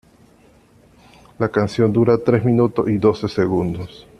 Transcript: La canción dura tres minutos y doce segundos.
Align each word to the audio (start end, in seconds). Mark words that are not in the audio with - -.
La 1.37 1.49
canción 1.49 1.93
dura 1.93 2.17
tres 2.17 2.43
minutos 2.43 2.89
y 2.89 2.97
doce 2.97 3.27
segundos. 3.29 4.07